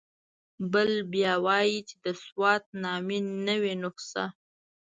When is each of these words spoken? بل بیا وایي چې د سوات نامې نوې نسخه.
بل 0.71 0.91
بیا 1.13 1.33
وایي 1.45 1.79
چې 1.87 1.95
د 2.05 2.05
سوات 2.23 2.63
نامې 2.83 3.19
نوې 3.47 3.73
نسخه. 3.83 4.25